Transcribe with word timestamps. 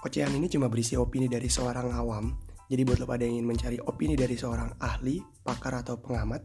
Ocehan 0.00 0.32
ini 0.32 0.48
cuma 0.48 0.72
berisi 0.72 0.96
opini 0.96 1.28
dari 1.28 1.52
seorang 1.52 1.92
awam. 1.92 2.32
Jadi 2.72 2.88
buat 2.88 3.04
lo 3.04 3.04
pada 3.04 3.20
yang 3.20 3.36
ingin 3.36 3.52
mencari 3.52 3.76
opini 3.84 4.16
dari 4.16 4.32
seorang 4.32 4.80
ahli, 4.80 5.20
pakar 5.44 5.76
atau 5.84 6.00
pengamat, 6.00 6.40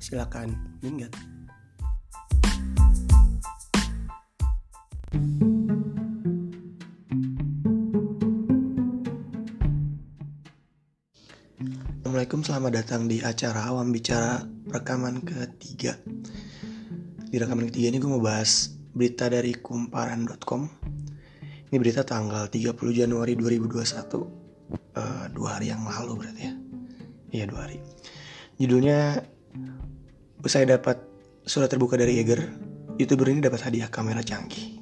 silakan 0.00 0.80
minggat. 0.80 1.12
Assalamualaikum, 12.00 12.40
selamat 12.40 12.72
datang 12.72 13.04
di 13.04 13.20
acara 13.20 13.68
Awam 13.68 13.92
Bicara 13.92 14.48
rekaman 14.72 15.20
ketiga. 15.20 16.00
Di 17.28 17.36
rekaman 17.36 17.68
ketiga 17.68 17.92
ini 17.92 18.00
gue 18.00 18.08
mau 18.08 18.24
bahas 18.24 18.72
berita 18.96 19.28
dari 19.28 19.52
kumparan.com 19.60 20.83
ini 21.74 21.82
berita 21.82 22.06
tanggal 22.06 22.46
30 22.46 22.70
Januari 22.94 23.34
2021 23.34 23.74
uh, 23.74 24.22
eh, 24.94 25.26
Dua 25.34 25.58
hari 25.58 25.74
yang 25.74 25.82
lalu 25.82 26.22
berarti 26.22 26.42
ya. 26.46 26.54
Iya 27.34 27.44
dua 27.50 27.66
hari. 27.66 27.82
Judulnya 28.62 29.18
Usai 30.38 30.70
dapat 30.70 31.02
surat 31.42 31.66
terbuka 31.66 31.98
dari 31.98 32.22
Eger 32.22 32.46
Youtuber 32.94 33.26
ini 33.26 33.42
dapat 33.42 33.66
hadiah 33.66 33.90
kamera 33.90 34.22
canggih. 34.22 34.78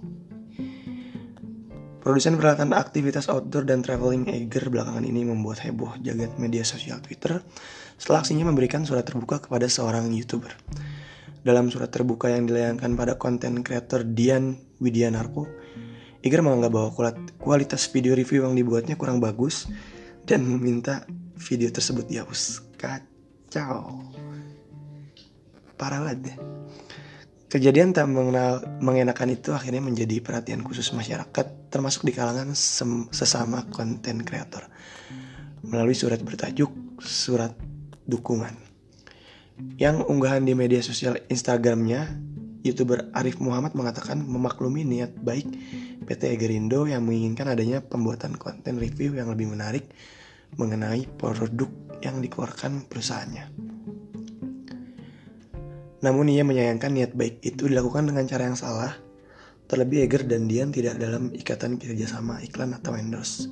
Produsen 2.04 2.36
peralatan 2.36 2.76
aktivitas 2.76 3.32
outdoor 3.32 3.64
dan 3.64 3.80
traveling 3.80 4.28
Eger 4.28 4.68
belakangan 4.68 5.08
ini 5.08 5.24
membuat 5.24 5.64
heboh 5.64 5.96
jagat 6.04 6.36
media 6.36 6.60
sosial 6.60 7.00
Twitter 7.00 7.40
setelah 7.96 8.20
aksinya 8.20 8.44
memberikan 8.44 8.84
surat 8.84 9.08
terbuka 9.08 9.40
kepada 9.40 9.64
seorang 9.64 10.12
YouTuber. 10.12 10.52
Dalam 11.40 11.72
surat 11.72 11.88
terbuka 11.88 12.28
yang 12.28 12.44
dilayangkan 12.44 12.92
pada 13.00 13.16
konten 13.16 13.64
kreator 13.64 14.04
Dian 14.04 14.60
Widianarko, 14.76 15.61
Iger 16.22 16.38
menganggap 16.38 16.70
bahwa 16.70 16.90
kualitas 17.42 17.90
video 17.90 18.14
review 18.14 18.46
yang 18.46 18.54
dibuatnya 18.54 18.94
kurang 18.94 19.18
bagus 19.18 19.66
dan 20.22 20.46
meminta 20.46 21.02
video 21.34 21.66
tersebut 21.74 22.06
dihapus. 22.06 22.62
Kacau. 22.78 24.06
Parah 25.74 25.98
banget 25.98 26.30
deh. 26.30 26.36
Kejadian 27.50 27.92
tak 27.92 28.08
mengenal, 28.08 28.64
mengenakan 28.80 29.34
itu 29.34 29.52
akhirnya 29.52 29.84
menjadi 29.84 30.24
perhatian 30.24 30.64
khusus 30.64 30.94
masyarakat 30.96 31.68
termasuk 31.68 32.06
di 32.06 32.16
kalangan 32.16 32.56
sesama 33.12 33.68
konten 33.68 34.24
kreator 34.24 34.72
melalui 35.60 35.92
surat 35.92 36.22
bertajuk 36.22 36.72
surat 37.02 37.52
dukungan. 38.08 38.56
Yang 39.76 40.06
unggahan 40.08 40.48
di 40.48 40.56
media 40.56 40.80
sosial 40.80 41.20
Instagramnya, 41.28 42.08
youtuber 42.64 43.10
Arif 43.12 43.36
Muhammad 43.42 43.76
mengatakan 43.76 44.22
memaklumi 44.22 44.86
niat 44.86 45.12
baik 45.20 45.46
PT 46.02 46.36
Gerindo 46.36 46.84
yang 46.84 47.06
menginginkan 47.06 47.50
adanya 47.50 47.80
pembuatan 47.80 48.34
konten 48.36 48.76
review 48.78 49.14
yang 49.16 49.30
lebih 49.30 49.50
menarik 49.50 49.86
mengenai 50.60 51.08
produk 51.16 51.70
yang 52.02 52.20
dikeluarkan 52.20 52.84
perusahaannya. 52.90 53.44
Namun 56.02 56.26
ia 56.28 56.42
menyayangkan 56.42 56.90
niat 56.90 57.12
baik 57.14 57.40
itu 57.46 57.70
dilakukan 57.70 58.10
dengan 58.10 58.26
cara 58.26 58.50
yang 58.50 58.58
salah, 58.58 58.92
terlebih 59.70 60.02
Eger 60.04 60.26
dan 60.26 60.50
Dian 60.50 60.74
tidak 60.74 60.98
dalam 60.98 61.30
ikatan 61.30 61.78
kerjasama 61.78 62.42
iklan 62.42 62.74
atau 62.74 62.98
endorse. 62.98 63.46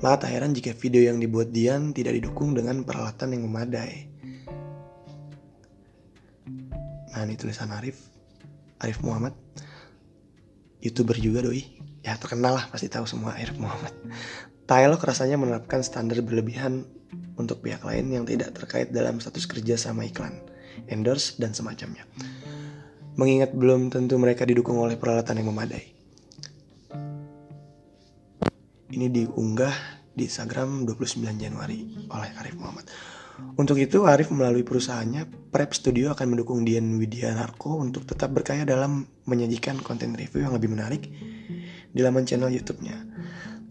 Maka 0.00 0.24
tak 0.24 0.30
heran 0.32 0.56
jika 0.56 0.72
video 0.72 1.04
yang 1.10 1.20
dibuat 1.20 1.52
Dian 1.52 1.92
tidak 1.92 2.16
didukung 2.16 2.56
dengan 2.56 2.86
peralatan 2.86 3.36
yang 3.36 3.44
memadai. 3.50 4.08
Nah 7.10 7.26
ini 7.26 7.34
tulisan 7.34 7.74
Arif, 7.74 7.98
Arif 8.80 9.02
Muhammad 9.02 9.34
youtuber 10.80 11.16
juga 11.16 11.44
doi 11.44 11.64
ya 12.00 12.16
terkenal 12.16 12.56
lah 12.56 12.64
pasti 12.72 12.88
tahu 12.88 13.04
semua 13.04 13.36
Arif 13.36 13.56
Muhammad 13.60 13.92
Tailok 14.70 15.02
rasanya 15.02 15.34
menerapkan 15.34 15.82
standar 15.82 16.22
berlebihan 16.22 16.86
untuk 17.34 17.58
pihak 17.58 17.82
lain 17.82 18.06
yang 18.14 18.22
tidak 18.22 18.54
terkait 18.54 18.94
dalam 18.94 19.18
status 19.18 19.42
kerja 19.50 19.74
sama 19.74 20.06
iklan, 20.06 20.38
endorse, 20.86 21.42
dan 21.42 21.50
semacamnya. 21.50 22.06
Mengingat 23.18 23.50
belum 23.50 23.90
tentu 23.90 24.14
mereka 24.14 24.46
didukung 24.46 24.78
oleh 24.78 24.94
peralatan 24.94 25.42
yang 25.42 25.50
memadai. 25.50 25.90
Ini 28.94 29.10
diunggah 29.10 29.74
di 30.14 30.30
Instagram 30.30 30.86
29 30.86 31.18
Januari 31.34 32.06
oleh 32.06 32.30
Arif 32.38 32.54
Muhammad. 32.54 32.86
Untuk 33.60 33.76
itu, 33.76 34.08
Arif 34.08 34.32
melalui 34.32 34.64
perusahaannya, 34.64 35.52
Prep 35.52 35.76
Studio 35.76 36.16
akan 36.16 36.32
mendukung 36.32 36.64
Dian 36.64 36.96
Widya 36.96 37.36
Narko 37.36 37.76
untuk 37.76 38.08
tetap 38.08 38.32
berkaya 38.32 38.64
dalam 38.64 39.04
menyajikan 39.28 39.76
konten 39.84 40.16
review 40.16 40.48
yang 40.48 40.56
lebih 40.56 40.72
menarik 40.72 41.12
di 41.92 42.00
laman 42.00 42.24
channel 42.24 42.48
YouTube-nya. 42.48 42.96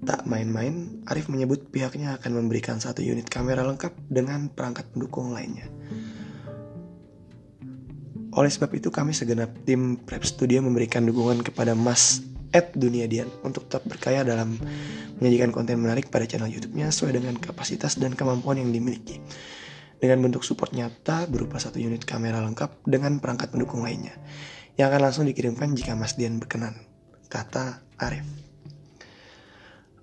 Tak 0.05 0.29
main-main, 0.29 1.03
Arif 1.09 1.27
menyebut 1.27 1.73
pihaknya 1.73 2.21
akan 2.21 2.37
memberikan 2.37 2.77
satu 2.77 3.01
unit 3.01 3.27
kamera 3.27 3.65
lengkap 3.65 3.91
dengan 4.07 4.47
perangkat 4.53 4.87
pendukung 4.93 5.33
lainnya. 5.33 5.67
Oleh 8.37 8.51
sebab 8.53 8.69
itu, 8.77 8.93
kami 8.93 9.11
segenap 9.11 9.49
tim 9.65 9.97
Prep 9.97 10.21
Studio 10.21 10.61
memberikan 10.61 11.01
dukungan 11.03 11.41
kepada 11.41 11.73
Mas 11.73 12.21
Ed 12.49 12.73
Dunia 12.73 13.05
Dian 13.05 13.29
untuk 13.45 13.69
tetap 13.69 13.85
berkaya 13.85 14.25
dalam 14.25 14.57
menyajikan 15.21 15.53
konten 15.53 15.77
menarik 15.77 16.09
pada 16.09 16.25
channel 16.25 16.49
YouTube-nya 16.49 16.89
sesuai 16.89 17.21
dengan 17.21 17.35
kapasitas 17.37 18.01
dan 18.01 18.17
kemampuan 18.17 18.57
yang 18.57 18.73
dimiliki. 18.73 19.21
Dengan 19.99 20.23
bentuk 20.23 20.47
support 20.47 20.71
nyata 20.71 21.27
berupa 21.27 21.59
satu 21.59 21.75
unit 21.75 22.07
kamera 22.07 22.39
lengkap 22.39 22.87
dengan 22.87 23.19
perangkat 23.19 23.51
pendukung 23.51 23.83
lainnya 23.83 24.15
yang 24.79 24.95
akan 24.95 25.11
langsung 25.11 25.27
dikirimkan 25.27 25.75
jika 25.75 25.91
Mas 25.99 26.15
Dian 26.15 26.39
berkenan, 26.39 26.71
kata 27.27 27.83
Arif. 27.99 28.23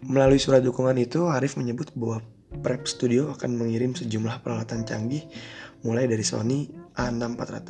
Melalui 0.04 0.36
surat 0.36 0.60
dukungan 0.60 1.00
itu, 1.00 1.32
Arif 1.32 1.56
menyebut 1.56 1.96
bahwa 1.96 2.20
Prep 2.60 2.84
Studio 2.84 3.32
akan 3.32 3.56
mengirim 3.56 3.96
sejumlah 3.96 4.44
peralatan 4.44 4.84
canggih 4.84 5.24
mulai 5.80 6.04
dari 6.04 6.20
Sony 6.20 6.68
A6400, 6.92 7.68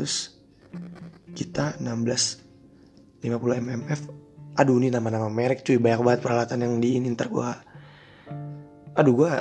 kita 1.39 1.79
16 1.79 3.23
50 3.23 3.65
mmf 3.65 4.26
aduh 4.57 4.81
ini 4.81 4.89
nama-nama 4.89 5.29
merek 5.29 5.63
cuy. 5.63 5.77
Banyak 5.77 6.01
banget 6.01 6.21
peralatan 6.25 6.59
yang 6.65 6.75
di 6.81 6.97
ini 6.97 7.13
ntar 7.13 7.29
gue 7.29 7.51
aduh 8.97 9.13
gue 9.13 9.33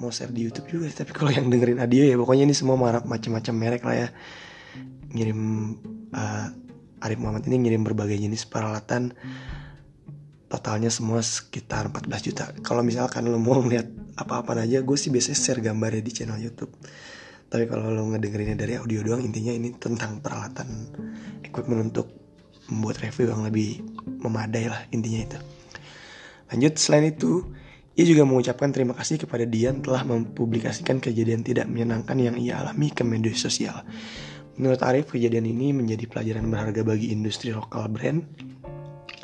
mau 0.00 0.08
share 0.08 0.32
di 0.32 0.48
YouTube 0.48 0.68
juga 0.72 0.88
tapi 1.04 1.12
kalau 1.12 1.28
yang 1.28 1.52
dengerin 1.52 1.80
audio 1.80 2.04
ya 2.04 2.16
pokoknya 2.16 2.48
ini 2.48 2.56
semua 2.56 2.76
macam-macam 2.80 3.54
merek 3.54 3.82
lah 3.84 3.96
ya. 3.96 4.08
Ngirim 5.12 5.40
uh, 6.12 6.48
Arif 7.04 7.18
Muhammad 7.20 7.44
ini 7.48 7.56
ngirim 7.60 7.84
berbagai 7.84 8.16
jenis 8.16 8.48
peralatan. 8.48 9.12
Totalnya 10.46 10.88
semua 10.88 11.20
sekitar 11.20 11.92
14 11.92 12.26
juta. 12.26 12.44
Kalau 12.64 12.80
misalkan 12.80 13.28
lo 13.28 13.36
mau 13.36 13.60
ngeliat 13.60 14.16
apa-apa 14.16 14.64
aja 14.64 14.80
gue 14.80 14.96
sih 14.96 15.12
biasanya 15.12 15.36
share 15.36 15.60
gambarnya 15.60 16.00
di 16.00 16.12
channel 16.12 16.40
YouTube. 16.40 16.72
Tapi 17.46 17.68
kalau 17.68 17.92
lo 17.92 18.02
ngedengerinnya 18.10 18.56
dari 18.56 18.74
audio 18.80 19.04
doang 19.04 19.22
intinya 19.22 19.52
ini 19.52 19.76
tentang 19.76 20.18
peralatan 20.24 20.66
equipment 21.44 21.92
untuk 21.92 22.25
membuat 22.70 23.02
review 23.02 23.30
yang 23.30 23.42
lebih 23.46 23.82
memadai 24.22 24.66
lah 24.70 24.80
intinya 24.90 25.20
itu. 25.26 25.38
Lanjut 26.52 26.74
selain 26.78 27.10
itu, 27.10 27.42
ia 27.96 28.04
juga 28.04 28.28
mengucapkan 28.28 28.70
terima 28.70 28.92
kasih 28.92 29.24
kepada 29.24 29.48
Dian 29.48 29.80
telah 29.80 30.04
mempublikasikan 30.04 31.00
kejadian 31.00 31.40
tidak 31.40 31.66
menyenangkan 31.66 32.16
yang 32.20 32.36
ia 32.36 32.60
alami 32.60 32.92
ke 32.92 33.02
media 33.02 33.32
sosial. 33.32 33.82
Menurut 34.56 34.80
Arif, 34.84 35.12
kejadian 35.12 35.48
ini 35.48 35.72
menjadi 35.72 36.08
pelajaran 36.08 36.48
berharga 36.48 36.80
bagi 36.84 37.12
industri 37.12 37.52
lokal 37.52 37.88
brand, 37.92 38.24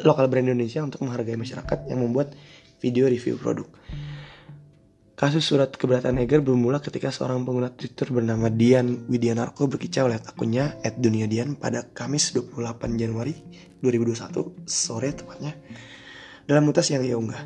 lokal 0.05 0.29
brand 0.29 0.49
Indonesia 0.49 0.85
untuk 0.85 1.05
menghargai 1.05 1.37
masyarakat 1.37 1.89
yang 1.89 2.01
membuat 2.05 2.37
video 2.81 3.09
review 3.09 3.37
produk. 3.37 3.69
Kasus 5.23 5.55
surat 5.55 5.71
keberatan 5.71 6.19
Eger 6.19 6.43
bermula 6.43 6.83
ketika 6.83 7.15
seorang 7.15 7.47
pengguna 7.47 7.71
Twitter 7.71 8.11
bernama 8.11 8.51
Dian 8.51 9.07
Widianarko 9.07 9.71
berkicau 9.71 10.11
lewat 10.11 10.35
akunnya 10.35 10.75
@duniadian 10.83 11.55
pada 11.55 11.87
Kamis 11.95 12.35
28 12.35 12.99
Januari 12.99 13.31
2021 13.87 14.67
sore 14.67 15.15
tepatnya 15.15 15.55
dalam 16.43 16.67
mutas 16.67 16.91
yang 16.91 17.07
ia 17.07 17.15
unggah. 17.15 17.39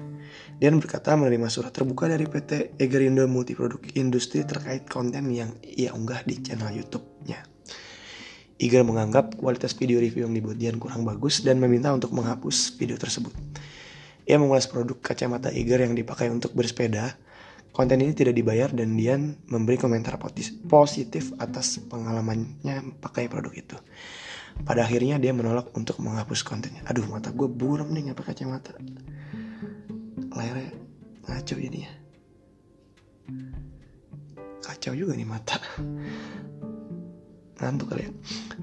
Dian 0.56 0.80
berkata 0.80 1.20
menerima 1.20 1.52
surat 1.52 1.68
terbuka 1.68 2.08
dari 2.08 2.24
PT 2.24 2.80
Egerindo 2.80 3.28
Multiproduk 3.28 3.92
Industri 3.92 4.48
terkait 4.48 4.88
konten 4.88 5.28
yang 5.28 5.52
ia 5.60 5.92
unggah 5.92 6.24
di 6.24 6.40
channel 6.40 6.72
YouTube-nya. 6.72 7.44
Iger 8.56 8.88
menganggap 8.88 9.36
kualitas 9.36 9.76
video 9.76 10.00
review 10.00 10.24
yang 10.24 10.32
dibuat 10.32 10.56
Dian 10.56 10.80
kurang 10.80 11.04
bagus 11.04 11.44
dan 11.44 11.60
meminta 11.60 11.92
untuk 11.92 12.16
menghapus 12.16 12.72
video 12.80 12.96
tersebut. 12.96 13.36
Ia 14.24 14.40
mengulas 14.40 14.64
produk 14.64 14.96
kacamata 14.96 15.52
Iger 15.52 15.84
yang 15.84 15.92
dipakai 15.92 16.32
untuk 16.32 16.56
bersepeda 16.56 17.25
Konten 17.76 18.00
ini 18.00 18.16
tidak 18.16 18.32
dibayar 18.32 18.72
dan 18.72 18.96
Dian 18.96 19.36
memberi 19.52 19.76
komentar 19.76 20.16
positif 20.64 21.36
atas 21.36 21.76
pengalamannya 21.84 22.96
pakai 23.04 23.28
produk 23.28 23.52
itu. 23.52 23.76
Pada 24.64 24.88
akhirnya 24.88 25.20
dia 25.20 25.36
menolak 25.36 25.68
untuk 25.76 26.00
menghapus 26.00 26.40
kontennya. 26.40 26.80
Aduh 26.88 27.04
mata 27.04 27.28
gue 27.28 27.44
buram 27.44 27.92
nih 27.92 28.08
nggak 28.08 28.16
pakai 28.16 28.32
kacamata. 28.32 28.72
Layarnya 30.32 30.72
ngaco 31.28 31.54
ya. 31.60 31.92
Kacau 34.64 34.96
juga 34.96 35.12
nih 35.12 35.28
mata. 35.28 35.60
Ngantuk 37.60 37.92
kali 37.92 38.08
ya. 38.08 38.10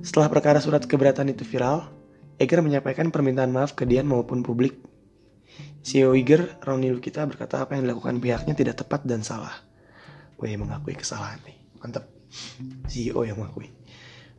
Setelah 0.01 0.33
perkara 0.33 0.57
surat 0.57 0.89
keberatan 0.89 1.30
itu 1.30 1.45
viral, 1.45 1.86
Eger 2.42 2.65
menyampaikan 2.65 3.13
permintaan 3.13 3.54
maaf 3.54 3.77
ke 3.77 3.86
Dian 3.86 4.10
maupun 4.10 4.42
publik 4.42 4.81
CEO 5.83 6.15
Iger, 6.15 6.63
Roni 6.63 6.88
Lukita 6.89 7.27
berkata 7.27 7.59
apa 7.59 7.75
yang 7.75 7.83
dilakukan 7.83 8.23
pihaknya 8.23 8.55
tidak 8.55 8.79
tepat 8.79 9.03
dan 9.03 9.19
salah. 9.19 9.51
Gue 10.39 10.55
mengakui 10.55 10.95
kesalahan 10.95 11.39
nih. 11.44 11.57
Mantap. 11.83 12.07
CEO 12.88 13.21
yang 13.27 13.38
mengakui. 13.38 13.69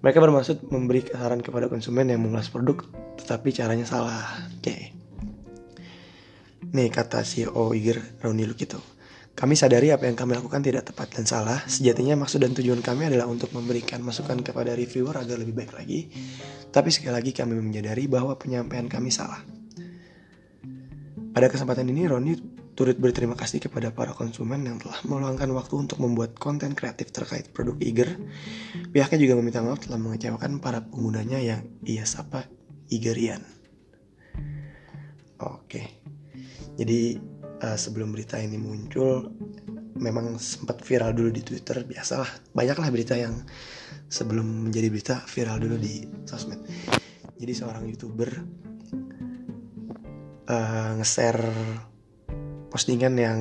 Mereka 0.05 0.21
bermaksud 0.21 0.69
memberi 0.69 1.05
saran 1.05 1.41
kepada 1.41 1.69
konsumen 1.73 2.13
yang 2.13 2.21
mengulas 2.21 2.53
produk, 2.53 2.85
tetapi 3.21 3.55
caranya 3.57 3.89
salah. 3.89 4.49
Oke. 4.53 4.61
Okay. 4.61 4.83
Nih 6.73 6.89
kata 6.89 7.25
CEO 7.25 7.73
Iger, 7.73 8.21
Roni 8.21 8.45
Lukito. 8.45 8.81
Kami 9.35 9.59
sadari 9.59 9.91
apa 9.91 10.07
yang 10.07 10.15
kami 10.15 10.39
lakukan 10.39 10.63
tidak 10.63 10.95
tepat 10.95 11.11
dan 11.11 11.27
salah. 11.27 11.59
Sejatinya 11.67 12.15
maksud 12.15 12.39
dan 12.39 12.55
tujuan 12.55 12.79
kami 12.79 13.11
adalah 13.11 13.27
untuk 13.27 13.51
memberikan 13.51 13.99
masukan 13.99 14.39
kepada 14.47 14.79
reviewer 14.79 15.19
agar 15.19 15.43
lebih 15.43 15.59
baik 15.59 15.75
lagi. 15.75 16.07
Tapi 16.71 16.89
sekali 16.95 17.19
lagi 17.19 17.33
kami 17.35 17.59
menyadari 17.59 18.07
bahwa 18.07 18.39
penyampaian 18.39 18.87
kami 18.87 19.11
salah. 19.11 19.43
Pada 21.35 21.51
kesempatan 21.51 21.91
ini 21.91 22.07
Roni 22.07 22.39
turut 22.79 22.95
berterima 22.95 23.35
kasih 23.35 23.59
kepada 23.59 23.91
para 23.91 24.15
konsumen 24.15 24.63
yang 24.63 24.79
telah 24.79 25.03
meluangkan 25.03 25.51
waktu 25.51 25.75
untuk 25.83 25.99
membuat 25.99 26.39
konten 26.39 26.79
kreatif 26.79 27.11
terkait 27.11 27.51
produk 27.51 27.75
Iger. 27.83 28.15
Pihaknya 28.95 29.19
juga 29.19 29.35
meminta 29.35 29.59
maaf 29.59 29.83
telah 29.83 29.99
mengecewakan 29.99 30.63
para 30.63 30.87
penggunanya 30.87 31.43
yang 31.43 31.67
ia 31.83 32.07
sapa 32.07 32.47
Igerian. 32.87 33.43
Oke. 35.43 35.99
Jadi 36.79 37.19
uh, 37.67 37.75
sebelum 37.75 38.15
berita 38.15 38.39
ini 38.39 38.55
muncul 38.55 39.35
memang 39.99 40.39
sempat 40.39 40.83
viral 40.87 41.15
dulu 41.15 41.31
di 41.35 41.43
Twitter 41.43 41.83
biasalah 41.87 42.55
banyaklah 42.55 42.91
berita 42.91 43.15
yang 43.15 43.43
sebelum 44.11 44.71
menjadi 44.71 44.89
berita 44.91 45.17
viral 45.23 45.63
dulu 45.63 45.79
di 45.79 46.03
sosmed 46.27 46.67
jadi 47.39 47.53
seorang 47.55 47.87
youtuber 47.87 48.31
uh, 50.49 50.99
nge-share 51.01 51.45
postingan 52.69 53.15
yang 53.17 53.39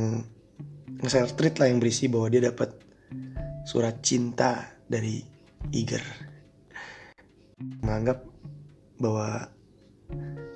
nge-share 1.02 1.32
tweet 1.36 1.60
lah 1.60 1.68
yang 1.68 1.80
berisi 1.84 2.08
bahwa 2.08 2.28
dia 2.32 2.42
dapat 2.48 2.76
surat 3.68 4.00
cinta 4.04 4.78
dari 4.88 5.24
Iger. 5.72 6.04
Menganggap 7.84 8.28
bahwa 9.00 9.48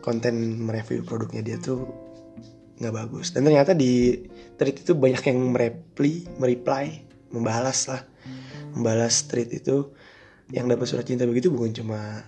konten 0.03 0.63
mereview 0.63 1.03
produknya 1.03 1.41
dia 1.43 1.57
tuh 1.59 1.87
nggak 2.77 2.95
bagus. 2.95 3.33
Dan 3.33 3.47
ternyata 3.47 3.73
di 3.73 4.23
tweet 4.59 4.83
itu 4.83 4.93
banyak 4.93 5.23
yang 5.27 5.39
mereply 5.55 6.27
mereply 6.37 7.07
membalas 7.33 7.89
lah. 7.89 8.03
Membalas 8.75 9.25
tweet 9.25 9.51
itu 9.57 9.95
yang 10.53 10.69
dapat 10.71 10.87
surat 10.87 11.03
cinta 11.03 11.27
begitu 11.27 11.51
bukan 11.51 11.75
cuma 11.75 12.23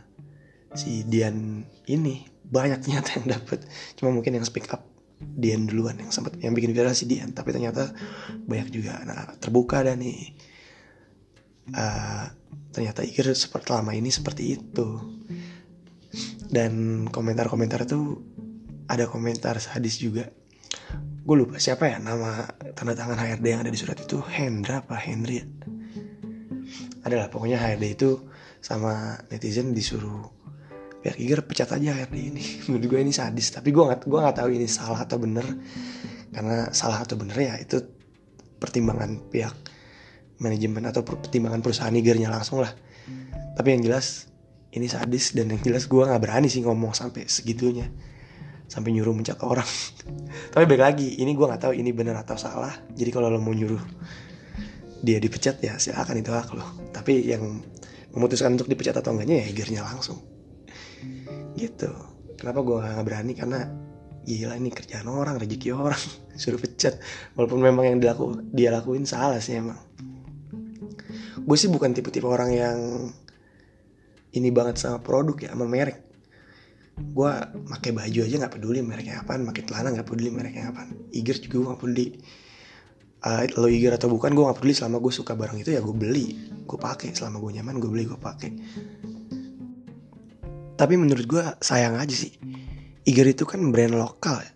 si 0.75 1.07
Dian 1.07 1.63
ini 1.87 2.38
banyak 2.49 2.81
ternyata 2.81 3.21
yang 3.21 3.27
dapat 3.39 3.65
cuma 3.95 4.09
mungkin 4.13 4.37
yang 4.37 4.45
speak 4.45 4.69
up 4.73 4.85
Dian 5.19 5.67
duluan 5.67 5.99
yang 5.99 6.15
sempat 6.15 6.39
yang 6.39 6.55
bikin 6.55 6.71
viral 6.71 6.95
si 6.95 7.03
Dian. 7.03 7.35
Tapi 7.35 7.51
ternyata 7.51 7.91
banyak 8.47 8.71
juga. 8.71 9.03
Nah 9.03 9.35
terbuka 9.35 9.83
dan 9.83 9.99
nih. 9.99 10.31
Uh, 11.69 12.25
ternyata 12.71 13.03
Iker 13.05 13.35
seperti 13.35 13.67
lama 13.75 13.91
ini 13.91 14.07
seperti 14.07 14.55
itu. 14.55 14.87
Dan 16.49 17.05
komentar-komentar 17.11 17.83
itu 17.83 18.23
ada 18.87 19.11
komentar 19.11 19.59
sadis 19.59 19.99
juga. 19.99 20.31
Gue 21.21 21.35
lupa 21.35 21.59
siapa 21.59 21.85
ya 21.85 21.99
nama 21.99 22.47
tanda 22.73 22.95
tangan 22.95 23.19
HRD 23.19 23.45
yang 23.45 23.61
ada 23.61 23.69
di 23.69 23.77
surat 23.77 23.99
itu. 23.99 24.23
Hendra 24.23 24.81
apa 24.81 24.97
ya? 25.03 25.45
adalah 27.03 27.31
pokoknya 27.31 27.59
HRD 27.59 27.85
itu 27.95 28.27
sama 28.59 29.15
netizen 29.31 29.71
disuruh 29.71 30.38
biar 30.99 31.15
Giger 31.15 31.41
pecat 31.47 31.71
aja 31.71 31.95
HRD 31.95 32.15
ini. 32.19 32.43
Menurut 32.67 32.85
gue 32.91 32.99
ini 32.99 33.13
sadis. 33.15 33.51
Tapi 33.55 33.71
gue 33.71 33.83
nggak 33.83 34.05
gue 34.05 34.19
nggak 34.19 34.37
tahu 34.43 34.49
ini 34.51 34.67
salah 34.67 35.03
atau 35.03 35.17
bener. 35.19 35.45
Karena 36.29 36.69
salah 36.75 37.01
atau 37.01 37.15
bener 37.17 37.37
ya 37.39 37.55
itu 37.57 37.81
pertimbangan 38.59 39.31
pihak 39.31 39.55
manajemen 40.43 40.83
atau 40.87 41.01
pertimbangan 41.01 41.63
perusahaan 41.63 41.91
Nigernya 41.91 42.29
langsung 42.29 42.59
lah. 42.61 42.71
Tapi 43.55 43.67
yang 43.75 43.81
jelas 43.83 44.27
ini 44.75 44.91
sadis. 44.91 45.31
Dan 45.31 45.55
yang 45.55 45.61
jelas 45.63 45.87
gue 45.87 46.03
nggak 46.03 46.21
berani 46.21 46.51
sih 46.51 46.61
ngomong 46.63 46.91
sampai 46.91 47.25
segitunya. 47.31 47.87
Sampai 48.69 48.93
nyuruh 48.93 49.15
mencat 49.15 49.41
orang. 49.41 49.65
Tapi 50.53 50.63
baik 50.67 50.83
lagi 50.83 51.07
ini 51.23 51.31
gue 51.33 51.45
nggak 51.47 51.63
tahu 51.63 51.73
ini 51.73 51.95
benar 51.95 52.19
atau 52.21 52.35
salah. 52.35 52.75
Jadi 52.91 53.09
kalau 53.09 53.31
lo 53.31 53.39
mau 53.39 53.55
nyuruh 53.55 53.81
dia 54.99 55.15
dipecat 55.15 55.63
ya 55.63 55.79
silakan 55.79 56.19
itu 56.19 56.29
hak 56.35 56.51
lo. 56.53 56.91
Tapi 56.91 57.23
yang 57.23 57.63
memutuskan 58.11 58.53
untuk 58.53 58.67
dipecat 58.67 58.99
atau 58.99 59.13
enggaknya 59.15 59.45
ya 59.45 59.53
Igernya 59.53 59.81
langsung 59.85 60.28
gitu. 61.59 61.91
Kenapa 62.39 62.63
gue 62.63 62.79
nggak 62.79 63.03
berani? 63.03 63.33
Karena 63.35 63.67
gila 64.23 64.55
ini 64.55 64.71
kerjaan 64.71 65.07
orang 65.11 65.35
rezeki 65.35 65.75
orang. 65.75 65.99
Suruh 66.41 66.55
pecat. 66.55 66.95
Walaupun 67.35 67.59
memang 67.59 67.83
yang 67.83 67.97
dilaku 67.99 68.39
dia 68.55 68.71
lakuin 68.71 69.03
salah 69.03 69.43
sih 69.43 69.59
emang. 69.59 69.75
Gue 71.43 71.57
sih 71.59 71.67
bukan 71.67 71.91
tipe-tipe 71.91 72.23
orang 72.23 72.51
yang 72.55 72.77
ini 74.31 74.53
banget 74.53 74.79
sama 74.79 75.03
produk 75.03 75.35
ya 75.35 75.49
sama 75.51 75.67
merek. 75.67 75.99
Gue 76.99 77.31
pakai 77.67 77.91
baju 77.95 78.19
aja 78.23 78.35
nggak 78.39 78.53
peduli 78.59 78.79
mereknya 78.83 79.23
apa 79.23 79.35
pakai 79.39 79.63
celana 79.67 79.95
nggak 79.95 80.07
peduli 80.07 80.29
mereknya 80.35 80.71
apa 80.71 80.87
Iger 81.15 81.35
juga 81.43 81.55
gue 81.59 81.67
nggak 81.75 81.81
peduli. 81.83 82.07
Uh, 83.19 83.43
lo 83.59 83.67
Iger 83.67 83.99
atau 83.99 84.07
bukan 84.07 84.31
gue 84.31 84.43
nggak 84.47 84.63
peduli. 84.63 84.75
Selama 84.77 85.03
gue 85.03 85.11
suka 85.11 85.35
barang 85.35 85.59
itu 85.59 85.75
ya 85.75 85.83
gue 85.83 85.95
beli 85.95 86.39
gue 86.63 86.79
pakai. 86.79 87.11
Selama 87.11 87.43
gue 87.43 87.59
nyaman 87.59 87.83
gue 87.83 87.89
beli 87.91 88.05
gue 88.07 88.19
pakai 88.19 88.51
tapi 90.79 90.95
menurut 90.95 91.27
gue 91.27 91.43
sayang 91.59 91.99
aja 91.99 92.15
sih. 92.15 92.31
Iger 93.03 93.27
itu 93.27 93.43
kan 93.43 93.59
brand 93.67 93.99
lokal 93.99 94.39
ya. 94.39 94.51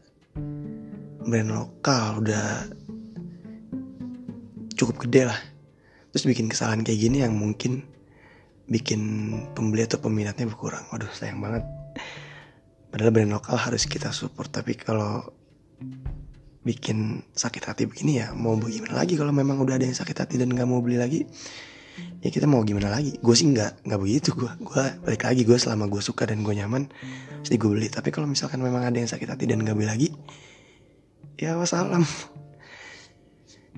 Brand 1.28 1.52
lokal 1.52 2.24
udah 2.24 2.72
cukup 4.80 5.04
gede 5.04 5.28
lah. 5.28 5.40
Terus 6.16 6.24
bikin 6.24 6.48
kesalahan 6.48 6.88
kayak 6.88 7.12
gini 7.12 7.28
yang 7.28 7.36
mungkin 7.36 7.84
bikin 8.72 9.36
pembeli 9.52 9.84
atau 9.84 10.00
peminatnya 10.00 10.48
berkurang. 10.48 10.88
Waduh 10.96 11.12
sayang 11.12 11.44
banget. 11.44 11.68
Padahal 12.88 13.12
brand 13.12 13.36
lokal 13.36 13.60
harus 13.60 13.84
kita 13.84 14.16
support. 14.16 14.48
Tapi 14.48 14.80
kalau 14.80 15.28
bikin 16.64 17.20
sakit 17.36 17.68
hati 17.68 17.84
begini 17.84 18.24
ya 18.24 18.32
mau 18.32 18.56
bagaimana 18.56 19.04
lagi 19.04 19.20
kalau 19.20 19.36
memang 19.36 19.60
udah 19.60 19.76
ada 19.76 19.84
yang 19.84 20.00
sakit 20.00 20.16
hati 20.16 20.40
dan 20.40 20.48
nggak 20.48 20.64
mau 20.64 20.80
beli 20.80 20.96
lagi 20.96 21.28
ya 22.24 22.32
kita 22.32 22.48
mau 22.48 22.64
gimana 22.64 22.88
lagi? 22.88 23.20
Gue 23.20 23.36
sih 23.36 23.52
nggak 23.52 23.84
nggak 23.84 24.00
begitu 24.00 24.32
gue 24.32 24.48
gue 24.64 24.84
balik 25.04 25.28
lagi 25.28 25.44
gue 25.44 25.58
selama 25.60 25.92
gue 25.92 26.00
suka 26.00 26.24
dan 26.24 26.40
gue 26.40 26.56
nyaman 26.56 26.88
pasti 27.44 27.60
gue 27.60 27.68
beli. 27.68 27.92
Tapi 27.92 28.10
kalau 28.16 28.32
misalkan 28.32 28.64
memang 28.64 28.88
ada 28.88 28.96
yang 28.96 29.12
sakit 29.12 29.28
hati 29.28 29.44
dan 29.44 29.60
nggak 29.60 29.76
beli 29.76 29.88
lagi 29.92 30.08
ya 31.36 31.60
wassalam. 31.60 32.08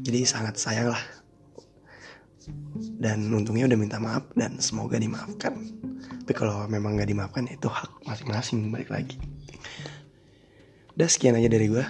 Jadi 0.06 0.30
sangat 0.30 0.62
sayang 0.62 0.94
lah. 0.94 1.04
Dan 3.02 3.34
untungnya 3.34 3.66
udah 3.66 3.80
minta 3.80 3.98
maaf 3.98 4.30
dan 4.38 4.62
semoga 4.62 5.02
dimaafkan. 5.02 5.58
Tapi 6.22 6.34
kalau 6.38 6.70
memang 6.70 6.94
nggak 6.94 7.10
dimaafkan 7.10 7.50
itu 7.50 7.66
hak 7.66 7.90
masing-masing 8.06 8.70
balik 8.70 8.94
lagi. 8.94 9.18
Udah 10.94 11.10
sekian 11.10 11.34
aja 11.34 11.50
dari 11.50 11.66
gue 11.66 11.82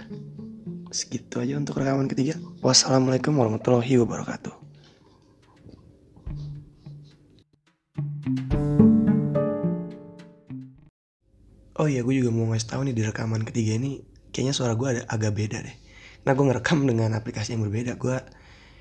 segitu 0.95 1.43
aja 1.43 1.59
untuk 1.59 1.83
rekaman 1.83 2.07
ketiga. 2.07 2.39
Wassalamualaikum 2.63 3.35
warahmatullahi 3.35 3.99
wabarakatuh 3.99 4.64
Oh 11.85 11.89
iya, 11.89 12.01
gue 12.01 12.17
juga 12.17 12.33
mau 12.33 12.49
ngasih 12.49 12.65
tahu 12.65 12.81
nih 12.89 12.97
di 12.97 13.03
rekaman 13.05 13.45
ketiga 13.45 13.77
ini 13.77 14.01
kayaknya 14.33 14.57
suara 14.57 14.73
gue 14.73 14.89
ada 14.89 15.01
agak 15.05 15.37
beda 15.37 15.61
deh. 15.61 15.75
Nah, 16.25 16.33
gue 16.33 16.45
ngerekam 16.49 16.81
dengan 16.81 17.13
aplikasi 17.13 17.53
yang 17.53 17.61
berbeda. 17.61 18.01
Gue 18.01 18.17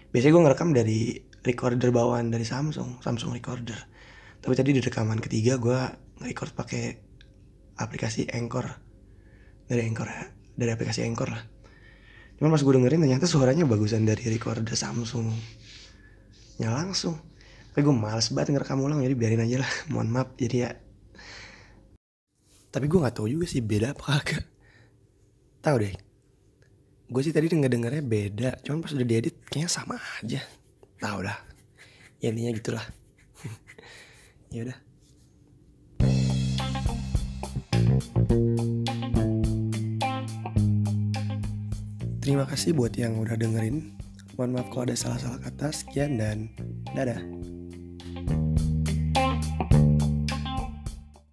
biasanya 0.08 0.32
gue 0.32 0.42
ngerekam 0.48 0.68
dari 0.72 1.20
recorder 1.44 1.92
bawaan 1.92 2.32
dari 2.32 2.48
Samsung, 2.48 3.04
Samsung 3.04 3.36
recorder. 3.36 3.76
Tapi 4.40 4.56
tadi 4.56 4.72
di 4.72 4.80
rekaman 4.80 5.20
ketiga 5.20 5.60
gue 5.60 5.76
nge-record 6.24 6.56
pakai 6.56 6.96
aplikasi 7.76 8.24
Anchor. 8.32 8.72
Dari 9.68 9.84
Anchor 9.84 10.08
ya 10.08 10.24
dari 10.56 10.72
aplikasi 10.72 11.04
Anchor 11.04 11.28
lah. 11.28 11.44
Cuman 12.40 12.56
pas 12.56 12.64
gue 12.64 12.72
dengerin 12.72 13.04
ternyata 13.04 13.28
suaranya 13.28 13.68
bagusan 13.68 14.08
dari 14.08 14.24
recorder 14.32 14.72
Samsung. 14.72 15.28
Ya 16.56 16.72
langsung. 16.72 17.20
Tapi 17.76 17.84
gue 17.84 17.92
males 17.92 18.32
banget 18.32 18.56
ngerekam 18.56 18.80
ulang 18.80 19.04
jadi 19.04 19.12
biarin 19.12 19.44
aja 19.44 19.60
lah. 19.60 19.72
Mohon 19.92 20.08
maaf 20.08 20.28
jadi 20.40 20.56
ya 20.56 20.70
tapi 22.74 22.90
gue 22.90 22.98
nggak 22.98 23.14
tahu 23.14 23.30
juga 23.30 23.46
sih 23.46 23.62
beda 23.62 23.94
apa 23.94 24.18
kagak 24.18 24.42
tahu 25.62 25.86
deh 25.86 25.94
gue 27.06 27.22
sih 27.22 27.30
tadi 27.30 27.46
denger 27.46 27.70
dengernya 27.70 28.02
beda 28.02 28.50
cuman 28.66 28.82
pas 28.82 28.90
udah 28.90 29.06
diedit 29.06 29.38
kayaknya 29.46 29.70
sama 29.70 29.94
aja 30.18 30.42
tahu 30.98 31.22
dah 31.22 31.38
ya 32.18 32.34
intinya 32.34 32.50
gitulah 32.58 32.86
ya 34.54 34.66
udah 34.66 34.78
Terima 42.24 42.48
kasih 42.48 42.72
buat 42.72 42.96
yang 42.96 43.20
udah 43.20 43.36
dengerin. 43.36 44.00
Mohon 44.40 44.50
maaf 44.56 44.72
kalau 44.72 44.88
ada 44.88 44.96
salah-salah 44.96 45.44
kata. 45.44 45.68
Sekian 45.76 46.16
dan 46.16 46.48
dadah. 46.96 47.20